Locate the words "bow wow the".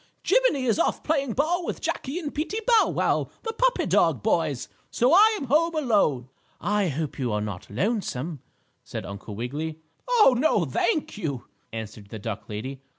2.65-3.53